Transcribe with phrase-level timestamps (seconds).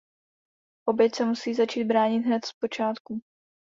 [0.85, 3.21] Oběť se musí začít bránit hned zpočátku.